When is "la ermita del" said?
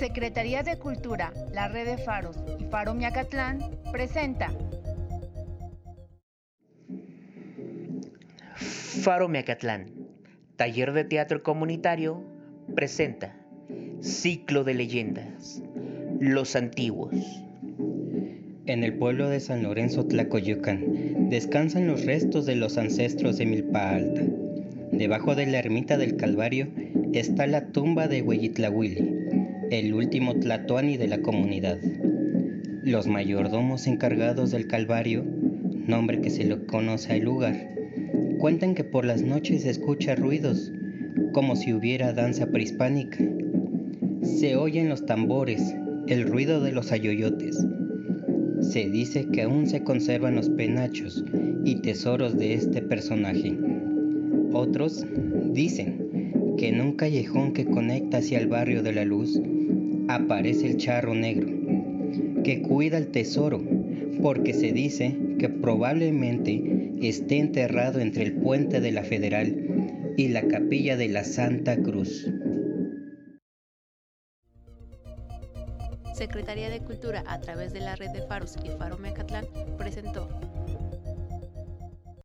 25.44-26.16